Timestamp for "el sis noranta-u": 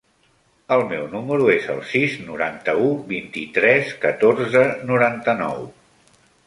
1.75-2.89